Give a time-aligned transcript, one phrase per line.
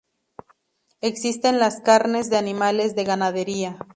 [1.01, 3.77] Existen las carnes de animales de ganadería.